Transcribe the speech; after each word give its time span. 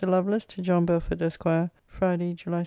LOVELACE, 0.03 0.45
TO 0.45 0.63
JOHN 0.63 0.87
BELFORD, 0.87 1.21
ESQ. 1.21 1.43
FRIDAY, 1.85 2.33
JULY 2.33 2.53
7. 2.57 2.59